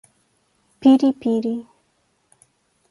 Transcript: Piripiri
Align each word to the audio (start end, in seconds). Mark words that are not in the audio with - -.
Piripiri 0.79 1.55